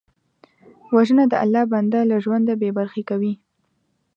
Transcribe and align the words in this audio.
وژنه 0.95 1.23
د 1.31 1.33
الله 1.43 1.63
بنده 1.73 1.99
له 2.09 2.15
ژونده 2.23 2.53
بېبرخې 2.61 3.03
کوي 3.09 3.33